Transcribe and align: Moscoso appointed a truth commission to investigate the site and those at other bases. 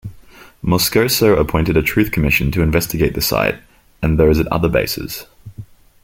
Moscoso 0.63 1.37
appointed 1.39 1.77
a 1.77 1.83
truth 1.83 2.09
commission 2.11 2.49
to 2.49 2.63
investigate 2.63 3.13
the 3.13 3.21
site 3.21 3.61
and 4.01 4.17
those 4.17 4.39
at 4.39 4.47
other 4.47 4.67
bases. 4.67 5.27